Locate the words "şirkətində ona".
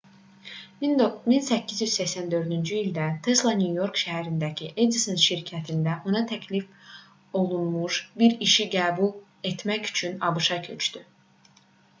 5.25-6.23